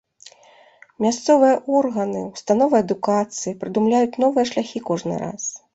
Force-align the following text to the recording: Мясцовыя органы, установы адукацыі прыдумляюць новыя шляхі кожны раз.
Мясцовыя 1.05 1.59
органы, 1.81 2.21
установы 2.33 2.75
адукацыі 2.87 3.57
прыдумляюць 3.65 4.19
новыя 4.27 4.45
шляхі 4.55 4.87
кожны 4.91 5.15
раз. 5.27 5.43